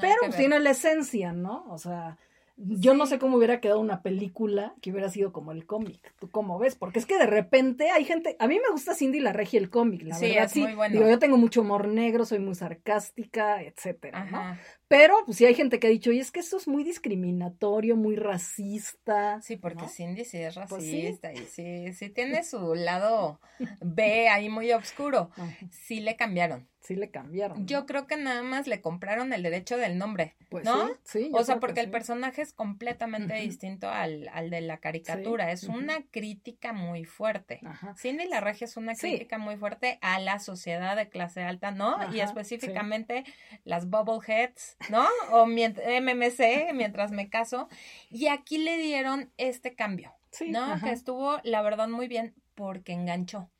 pero 0.00 0.34
tiene 0.36 0.58
la 0.58 0.70
esencia, 0.70 1.32
¿no? 1.32 1.64
O 1.68 1.78
sea, 1.78 2.18
yo 2.56 2.94
no 2.94 3.06
sé 3.06 3.18
cómo 3.18 3.38
hubiera 3.38 3.60
quedado 3.60 3.80
una 3.80 4.02
película 4.02 4.74
que 4.82 4.90
hubiera 4.90 5.08
sido 5.08 5.32
como 5.32 5.52
el 5.52 5.66
cómic. 5.66 6.14
¿Tú 6.18 6.30
cómo 6.30 6.58
ves? 6.58 6.74
Porque 6.74 6.98
es 6.98 7.06
que 7.06 7.18
de 7.18 7.26
repente 7.26 7.90
hay 7.90 8.04
gente. 8.04 8.36
A 8.38 8.46
mí 8.46 8.56
me 8.56 8.70
gusta 8.70 8.94
Cindy 8.94 9.20
la 9.20 9.32
Regia 9.32 9.58
el 9.58 9.70
cómic, 9.70 10.02
la 10.02 10.18
verdad. 10.18 10.48
sí, 10.48 10.62
muy 10.62 10.74
bueno. 10.74 10.92
Digo, 10.92 11.08
yo 11.08 11.18
tengo 11.18 11.36
mucho 11.38 11.62
humor 11.62 11.88
negro, 11.88 12.24
soy 12.24 12.40
muy 12.40 12.54
sarcástica, 12.54 13.62
etcétera, 13.62 14.24
¿no? 14.26 14.58
Pero, 14.92 15.14
pues 15.24 15.38
sí 15.38 15.46
hay 15.46 15.54
gente 15.54 15.80
que 15.80 15.86
ha 15.86 15.90
dicho, 15.90 16.12
y 16.12 16.18
es 16.18 16.30
que 16.30 16.40
eso 16.40 16.58
es 16.58 16.68
muy 16.68 16.84
discriminatorio, 16.84 17.96
muy 17.96 18.14
racista. 18.14 19.40
Sí, 19.40 19.56
porque 19.56 19.88
Cindy 19.88 20.26
sí 20.26 20.36
es 20.36 20.54
pues 20.54 20.70
racista 20.70 21.32
y 21.32 21.38
sí, 21.46 21.94
sí 21.94 22.10
tiene 22.10 22.44
su 22.44 22.74
lado 22.74 23.40
B 23.80 24.28
ahí 24.28 24.50
muy 24.50 24.70
oscuro. 24.72 25.30
Sí 25.70 26.00
le 26.00 26.14
cambiaron 26.16 26.68
sí 26.82 26.96
le 26.96 27.10
cambiaron. 27.10 27.66
Yo 27.66 27.86
creo 27.86 28.06
que 28.06 28.16
nada 28.16 28.42
más 28.42 28.66
le 28.66 28.80
compraron 28.80 29.32
el 29.32 29.42
derecho 29.42 29.76
del 29.76 29.98
nombre, 29.98 30.36
pues 30.48 30.64
¿no? 30.64 30.90
Sí, 31.04 31.30
o 31.32 31.44
sea, 31.44 31.60
porque 31.60 31.80
el 31.80 31.90
personaje 31.90 32.42
es 32.42 32.52
completamente 32.52 33.34
distinto 33.34 33.88
al, 33.88 34.28
al, 34.32 34.50
de 34.50 34.60
la 34.60 34.78
caricatura. 34.78 35.52
es 35.52 35.64
una 35.64 36.02
crítica 36.10 36.72
muy 36.72 37.04
fuerte. 37.04 37.60
Cindy 37.96 38.26
la 38.26 38.40
Regia 38.40 38.64
es 38.64 38.76
una 38.76 38.94
crítica 38.94 39.38
muy 39.38 39.56
fuerte 39.56 39.98
a 40.02 40.18
la 40.18 40.40
sociedad 40.40 40.96
de 40.96 41.08
clase 41.08 41.42
alta, 41.42 41.70
¿no? 41.70 41.96
y 42.12 42.20
específicamente 42.20 43.24
las 43.64 43.88
bubbleheads, 43.88 44.76
¿no? 44.90 45.06
O 45.30 45.46
MMC, 45.46 46.72
mientras 46.74 47.12
me 47.12 47.28
caso. 47.28 47.68
Y 48.10 48.28
aquí 48.28 48.58
le 48.58 48.76
dieron 48.76 49.30
este 49.36 49.74
cambio, 49.74 50.14
¿no? 50.48 50.80
Que 50.80 50.90
estuvo, 50.90 51.38
la 51.44 51.62
verdad, 51.62 51.88
muy 51.88 52.08
bien 52.08 52.34
porque 52.54 52.92
enganchó. 52.92 53.50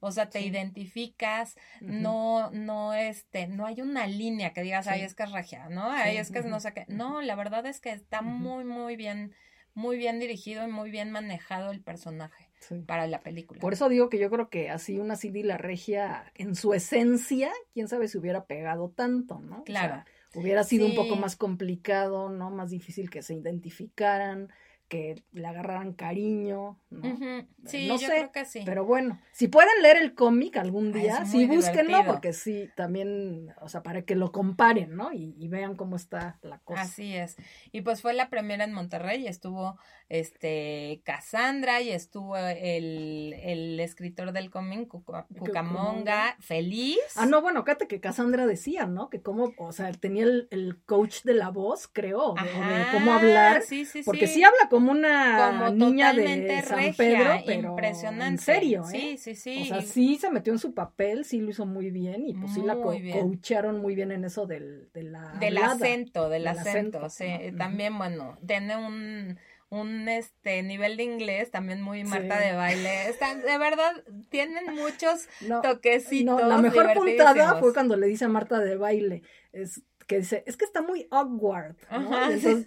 O 0.00 0.10
sea, 0.10 0.28
te 0.28 0.40
identificas, 0.40 1.56
no, 1.80 2.50
no, 2.50 2.94
este, 2.94 3.46
no 3.46 3.66
hay 3.66 3.80
una 3.80 4.06
línea 4.06 4.52
que 4.52 4.62
digas, 4.62 4.88
ay, 4.88 5.02
es 5.02 5.14
que 5.14 5.22
es 5.22 5.30
regia, 5.30 5.68
¿no? 5.68 5.90
Ay, 5.90 6.16
es 6.16 6.30
que 6.30 6.40
es 6.40 6.46
no 6.46 6.58
sé 6.58 6.72
qué. 6.72 6.84
No, 6.88 7.22
la 7.22 7.36
verdad 7.36 7.64
es 7.66 7.80
que 7.80 7.92
está 7.92 8.22
muy, 8.22 8.64
muy 8.64 8.96
bien, 8.96 9.34
muy 9.74 9.96
bien 9.96 10.18
dirigido 10.18 10.66
y 10.66 10.70
muy 10.70 10.90
bien 10.90 11.12
manejado 11.12 11.70
el 11.70 11.80
personaje 11.80 12.50
para 12.86 13.06
la 13.06 13.20
película. 13.20 13.60
Por 13.60 13.72
eso 13.72 13.88
digo 13.88 14.08
que 14.08 14.18
yo 14.18 14.30
creo 14.30 14.48
que 14.48 14.70
así 14.70 14.98
una 14.98 15.16
CD 15.16 15.42
La 15.44 15.58
Regia, 15.58 16.32
en 16.34 16.54
su 16.54 16.74
esencia, 16.74 17.50
quién 17.72 17.88
sabe 17.88 18.08
si 18.08 18.18
hubiera 18.18 18.46
pegado 18.46 18.90
tanto, 18.90 19.38
¿no? 19.40 19.64
Claro. 19.64 20.04
Hubiera 20.34 20.64
sido 20.64 20.86
un 20.86 20.94
poco 20.94 21.16
más 21.16 21.36
complicado, 21.36 22.28
¿no? 22.28 22.50
Más 22.50 22.70
difícil 22.70 23.10
que 23.10 23.22
se 23.22 23.34
identificaran 23.34 24.50
que 24.92 25.24
le 25.32 25.46
agarraran 25.46 25.94
cariño, 25.94 26.78
¿no? 26.90 27.02
Sí, 27.64 27.88
yo 27.88 27.96
creo 27.96 28.30
que 28.30 28.44
sí. 28.44 28.60
Pero 28.66 28.84
bueno, 28.84 29.18
si 29.32 29.48
pueden 29.48 29.80
leer 29.80 29.96
el 29.96 30.14
cómic 30.14 30.58
algún 30.58 30.92
día, 30.92 31.24
sí 31.24 31.46
búsquenlo, 31.46 32.04
porque 32.04 32.34
sí, 32.34 32.68
también, 32.76 33.54
o 33.62 33.70
sea, 33.70 33.82
para 33.82 34.02
que 34.02 34.16
lo 34.16 34.32
comparen, 34.32 34.94
¿no? 34.94 35.10
Y, 35.14 35.48
vean 35.48 35.76
cómo 35.76 35.96
está 35.96 36.38
la 36.42 36.58
cosa. 36.58 36.82
Así 36.82 37.14
es. 37.16 37.36
Y 37.72 37.80
pues 37.80 38.02
fue 38.02 38.12
la 38.12 38.28
primera 38.28 38.64
en 38.64 38.74
Monterrey, 38.74 39.22
y 39.22 39.28
estuvo 39.28 39.78
este 40.10 41.00
Cassandra 41.06 41.80
y 41.80 41.90
estuvo 41.90 42.36
el, 42.36 43.34
el 43.42 43.80
escritor 43.80 44.32
del 44.32 44.50
cómic 44.50 44.88
Cucamonga, 44.88 46.36
feliz. 46.40 46.98
Ah, 47.16 47.24
no, 47.24 47.40
bueno, 47.40 47.64
fíjate 47.64 47.86
que 47.86 48.00
Cassandra 48.00 48.46
decía, 48.46 48.84
¿no? 48.84 49.08
Que 49.08 49.22
como, 49.22 49.54
o 49.56 49.72
sea, 49.72 49.90
tenía 49.92 50.24
el, 50.24 50.82
coach 50.84 51.22
de 51.22 51.32
la 51.32 51.48
voz, 51.48 51.88
creo, 51.88 52.34
de, 52.34 52.42
de 52.42 52.84
cómo 52.92 53.12
hablar. 53.12 53.62
Sí, 53.62 53.86
sí, 53.86 54.02
porque 54.04 54.26
sí 54.26 54.42
habla 54.42 54.68
como 54.68 54.81
como 54.82 54.92
una 54.92 55.70
niña 55.70 56.12
de 56.12 56.62
San 56.62 56.94
Pedro, 56.96 57.40
pero 57.46 57.52
impresionante. 57.52 58.26
en 58.26 58.38
serio, 58.38 58.84
¿eh? 58.92 59.16
Sí, 59.16 59.18
sí, 59.18 59.34
sí. 59.34 59.62
O 59.62 59.64
sea, 59.66 59.82
sí 59.82 60.16
se 60.16 60.30
metió 60.30 60.52
en 60.52 60.58
su 60.58 60.74
papel, 60.74 61.24
sí 61.24 61.40
lo 61.40 61.50
hizo 61.50 61.66
muy 61.66 61.90
bien 61.90 62.26
y 62.26 62.34
pues 62.34 62.54
sí 62.54 62.62
la 62.62 62.76
coacharon 62.76 63.80
muy 63.80 63.94
bien 63.94 64.12
en 64.12 64.24
eso 64.24 64.46
del, 64.46 64.90
de 64.92 65.04
la 65.04 65.32
del 65.40 65.58
acento, 65.58 66.28
del, 66.28 66.46
acento, 66.46 67.08
sí. 67.08 67.26
También, 67.56 67.96
bueno, 67.98 68.38
tiene 68.46 68.76
un 68.76 69.38
un 69.72 70.06
este 70.06 70.62
nivel 70.62 70.98
de 70.98 71.04
inglés 71.04 71.50
también 71.50 71.80
muy 71.80 72.04
Marta 72.04 72.38
de 72.38 72.52
baile. 72.52 73.08
Están, 73.08 73.40
de 73.40 73.56
verdad, 73.56 74.04
tienen 74.28 74.74
muchos 74.74 75.26
toquecitos. 75.62 76.42
No, 76.42 76.46
la 76.46 76.58
mejor 76.58 76.92
puntada 76.92 77.56
fue 77.56 77.72
cuando 77.72 77.96
le 77.96 78.06
dice 78.06 78.26
a 78.26 78.28
Marta 78.28 78.58
de 78.58 78.76
baile, 78.76 79.22
es 79.50 79.80
que 80.04 80.18
dice, 80.18 80.42
es 80.46 80.56
que 80.56 80.64
está 80.64 80.82
muy 80.82 81.06
awkward, 81.10 81.76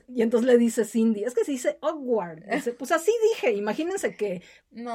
y, 0.08 0.22
entonces, 0.22 0.48
le 0.48 0.58
dice 0.58 0.86
Cindy, 0.86 1.24
es 1.24 1.34
que 1.34 1.44
se 1.44 1.52
dice 1.52 1.78
awkward. 1.82 2.44
Dice, 2.52 2.74
pues 2.74 2.92
así 2.92 3.12
dije, 3.32 3.54
imagínense 3.54 4.16
que 4.16 4.42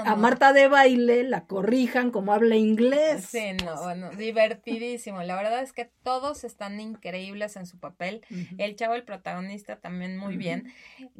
a 0.04 0.14
Marta 0.16 0.52
de 0.52 0.68
baile 0.68 1.23
la 1.23 1.47
corrijan 1.47 2.11
como 2.11 2.32
habla 2.32 2.56
inglés. 2.56 3.25
Sí, 3.25 3.52
no, 3.64 3.82
bueno, 3.82 4.11
divertidísimo. 4.11 5.23
La 5.23 5.37
verdad 5.37 5.62
es 5.62 5.73
que 5.73 5.90
todos 6.02 6.44
están 6.44 6.80
increíbles 6.80 7.56
en 7.56 7.66
su 7.66 7.78
papel. 7.78 8.23
El 8.59 8.76
chavo, 8.76 8.94
el 8.94 9.04
protagonista, 9.04 9.80
también 9.80 10.16
muy 10.16 10.37
bien. 10.37 10.73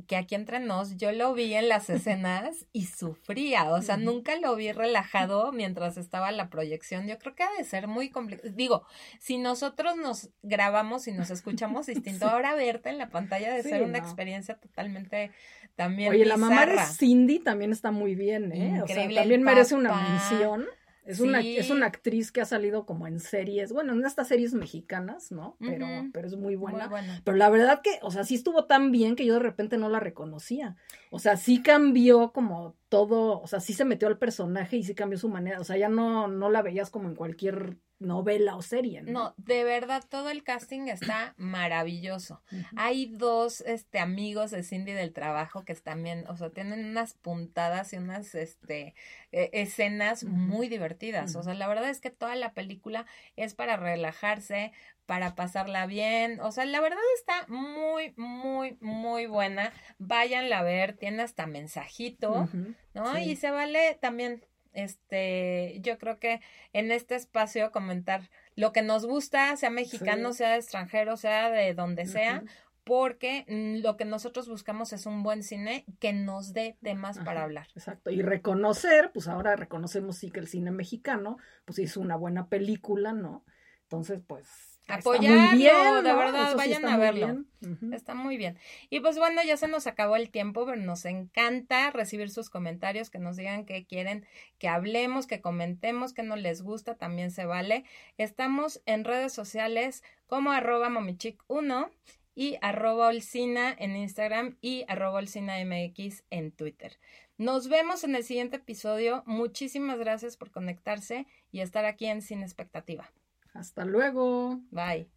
Que 0.07 0.17
aquí 0.17 0.35
entre 0.35 0.61
nos, 0.61 0.97
yo 0.97 1.13
lo 1.13 1.33
vi 1.35 1.55
en 1.55 1.69
las 1.69 1.91
escenas 1.91 2.67
y 2.73 2.87
sufría, 2.87 3.71
o 3.71 3.83
sea, 3.83 3.97
nunca 3.97 4.37
lo 4.37 4.55
vi 4.57 4.73
relajado 4.73 5.53
mientras 5.53 5.97
estaba 5.97 6.31
la 6.33 6.51
proyección. 6.51 7.07
Yo 7.07 7.19
creo 7.19 7.35
que 7.35 7.43
ha 7.43 7.53
de 7.57 7.65
ser 7.65 7.89
muy 7.89 8.11
complicado. 8.11 8.51
Digo, 8.55 8.87
si 9.19 9.39
nosotros 9.39 9.97
nos 9.97 10.31
grabamos 10.43 11.09
y 11.11 11.13
nos 11.13 11.31
escuchamos 11.31 11.87
distinto. 11.87 12.29
Ahora 12.29 12.55
verte 12.55 12.89
en 12.89 12.99
la 12.99 13.11
pantalla 13.11 13.55
de 13.55 13.63
ser 13.63 13.83
una 13.83 13.99
experiencia 13.99 14.55
totalmente 14.57 15.31
también. 15.77 16.11
Oye, 16.11 16.25
la 16.25 16.37
mamá 16.37 16.67
de 16.67 16.79
Cindy 16.79 17.39
también 17.39 17.73
está 17.73 17.91
muy 17.91 18.15
bien, 18.15 18.53
¿eh? 18.53 18.83
o 18.83 18.87
sea, 18.87 19.09
también 19.09 19.43
merece 19.43 19.75
una 19.75 19.95
mención. 19.95 20.67
Es, 21.07 21.19
una, 21.19 21.41
es 21.41 21.71
una 21.71 21.87
actriz 21.87 22.31
que 22.31 22.41
ha 22.41 22.45
salido 22.45 22.87
como 22.87 23.07
en 23.07 23.19
series, 23.19 23.73
bueno, 23.73 23.95
en 23.95 24.05
estas 24.05 24.29
series 24.29 24.55
mexicanas, 24.55 25.33
¿no? 25.33 25.57
Pero, 25.59 25.87
pero 26.13 26.29
es 26.29 26.37
muy 26.37 26.55
buena. 26.55 26.85
muy 26.85 26.89
buena. 26.89 27.21
Pero 27.25 27.37
la 27.37 27.51
verdad 27.51 27.81
que, 27.83 27.99
o 28.03 28.13
sea, 28.13 28.23
sí 28.23 28.37
estuvo 28.37 28.67
tan 28.67 28.93
bien 28.93 29.17
que 29.17 29.25
yo 29.25 29.35
de 29.35 29.41
repente 29.41 29.77
no 29.77 29.89
la 29.89 29.99
reconocía. 29.99 30.77
O 31.11 31.19
sea, 31.19 31.37
sí 31.37 31.63
cambió 31.63 32.33
como 32.33 32.77
todo, 32.91 33.41
o 33.41 33.47
sea, 33.47 33.61
sí 33.61 33.73
se 33.73 33.85
metió 33.87 34.09
al 34.09 34.19
personaje 34.19 34.77
y 34.77 34.83
sí 34.83 34.95
cambió 34.95 35.17
su 35.17 35.29
manera. 35.29 35.61
O 35.61 35.65
sea, 35.65 35.77
ya 35.79 35.89
no, 35.89 36.29
no 36.29 36.51
la 36.51 36.61
veías 36.61 36.91
como 36.91 37.09
en 37.09 37.15
cualquier 37.15 37.79
novela 38.01 38.57
o 38.57 38.63
serie. 38.63 39.03
¿no? 39.03 39.13
no, 39.13 39.35
de 39.37 39.63
verdad 39.63 40.03
todo 40.09 40.31
el 40.31 40.43
casting 40.43 40.89
está 40.89 41.35
maravilloso. 41.37 42.43
Hay 42.77 43.07
dos 43.07 43.61
este 43.61 44.01
amigos 44.01 44.51
de 44.51 44.63
Cindy 44.65 44.93
del 44.93 45.13
trabajo 45.13 45.65
que 45.65 45.75
también, 45.75 46.25
o 46.29 46.37
sea, 46.37 46.51
tienen 46.51 46.85
unas 46.87 47.15
puntadas 47.15 47.93
y 47.93 47.99
unas 47.99 48.35
este 48.35 48.95
e, 49.31 49.51
escenas 49.53 50.25
muy 50.25 50.69
divertidas. 50.69 51.37
O 51.37 51.43
sea, 51.43 51.55
la 51.55 51.69
verdad 51.69 51.91
es 51.91 52.01
que 52.01 52.11
toda 52.11 52.35
la 52.35 52.55
película 52.55 53.07
es 53.37 53.55
para 53.55 53.77
relajarse, 53.77 54.73
para 55.11 55.35
pasarla 55.35 55.87
bien. 55.87 56.39
O 56.39 56.53
sea, 56.53 56.65
la 56.67 56.81
verdad 56.81 57.01
está 57.17 57.45
muy, 57.49 58.15
muy, 58.17 58.79
muy 58.81 59.27
buena. 59.27 59.73
Váyanla 59.99 60.61
a 60.61 60.63
ver, 60.63 60.97
tiene 60.97 61.25
hasta 61.25 61.47
mensajito, 61.47 62.49
¿no? 62.95 63.19
Y 63.19 63.35
se 63.35 63.51
vale 63.51 63.99
también 64.01 64.47
este, 64.73 65.81
yo 65.81 65.99
creo 65.99 66.21
que 66.21 66.41
en 66.73 66.93
este 66.93 67.17
espacio 67.17 67.73
comentar 67.73 68.31
lo 68.55 68.71
que 68.71 68.83
nos 68.83 69.05
gusta, 69.05 69.57
sea 69.57 69.71
mexicano, 69.71 70.33
sea 70.33 70.55
extranjero, 70.55 71.17
sea 71.17 71.51
de 71.51 71.75
donde 71.75 72.07
sea, 72.07 72.45
porque 72.85 73.45
mm, 73.49 73.83
lo 73.83 73.97
que 73.97 74.05
nosotros 74.05 74.49
buscamos 74.49 74.93
es 74.93 75.07
un 75.07 75.25
buen 75.25 75.43
cine 75.43 75.87
que 75.99 76.13
nos 76.13 76.53
dé 76.53 76.79
temas 76.85 77.19
para 77.19 77.43
hablar. 77.43 77.67
Exacto, 77.75 78.13
y 78.13 78.23
reconocer, 78.23 79.11
pues 79.13 79.27
ahora 79.27 79.57
reconocemos 79.57 80.19
sí 80.19 80.31
que 80.31 80.39
el 80.39 80.47
cine 80.47 80.71
mexicano, 80.71 81.37
pues 81.65 81.81
hizo 81.81 82.01
una 82.01 82.15
buena 82.15 82.49
película, 82.49 83.13
¿no? 83.13 83.45
Entonces, 83.83 84.21
pues 84.25 84.70
apoyarlo, 84.91 86.03
de 86.03 86.13
verdad, 86.13 86.57
vayan 86.57 86.87
a 86.87 86.97
verlo. 86.97 87.45
Está 87.93 88.15
muy 88.15 88.37
bien. 88.37 88.59
Y 88.89 89.01
pues 89.01 89.19
bueno, 89.19 89.43
ya 89.43 89.57
se 89.57 89.69
nos 89.69 89.87
acabó 89.87 90.17
el 90.17 90.31
tiempo, 90.31 90.65
pero 90.65 90.77
nos 90.77 91.05
encanta 91.05 91.91
recibir 91.91 92.31
sus 92.31 92.51
comentarios, 92.51 93.11
que 93.11 93.19
nos 93.19 93.37
digan 93.37 93.65
que 93.65 93.85
quieren 93.85 94.27
que 94.59 94.69
hablemos, 94.69 95.27
que 95.27 95.41
comentemos, 95.41 96.13
que 96.13 96.23
no 96.23 96.37
les 96.37 96.63
gusta, 96.63 96.95
también 96.97 97.31
se 97.31 97.45
vale. 97.45 97.85
Estamos 98.19 98.83
en 98.87 99.05
redes 99.05 99.33
sociales 99.33 100.03
como 100.27 100.53
arroba 100.53 100.89
momichic1 100.89 101.91
y 102.35 102.57
arroba 102.63 103.09
olcina 103.09 103.75
en 103.79 103.97
Instagram 103.97 104.57
y 104.61 104.85
arroba 104.89 105.19
olcina 105.19 105.57
mx 105.65 106.25
en 106.31 106.53
Twitter. 106.53 106.99
Nos 107.37 107.69
vemos 107.69 108.05
en 108.05 108.15
el 108.15 108.25
siguiente 108.25 108.57
episodio. 108.57 109.23
Muchísimas 109.27 109.99
gracias 109.99 110.37
por 110.37 110.51
conectarse 110.51 111.27
y 111.51 111.61
estar 111.61 111.87
aquí 111.87 112.07
en 112.07 112.23
Sin 112.23 112.43
Expectativa. 112.43 113.11
Hasta 113.55 113.85
luego. 113.85 114.61
Bye. 114.71 115.11